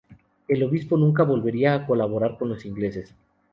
[0.47, 3.13] El obispo nunca volvería a colaborar con los ingleses.